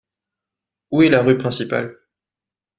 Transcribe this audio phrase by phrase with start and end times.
[0.89, 1.95] Où est la rue principale?